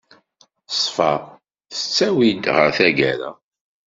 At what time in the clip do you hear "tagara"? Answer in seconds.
2.77-3.31